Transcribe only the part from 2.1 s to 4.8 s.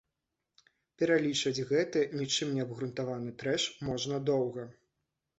нічым не абгрунтаваны трэш можна доўга.